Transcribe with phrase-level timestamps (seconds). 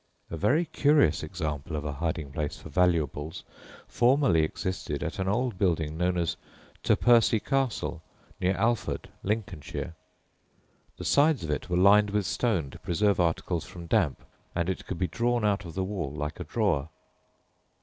[0.31, 3.43] A very curious example of a hiding place for valuables
[3.87, 6.37] formerly existed at an old building known as
[6.81, 8.01] Terpersie Castle,
[8.39, 9.93] near Alford, Lincolnshire.
[10.97, 14.23] The sides of it were lined with stone to preserve articles from damp,
[14.55, 16.89] and it could be drawn out of the wall like a drawer.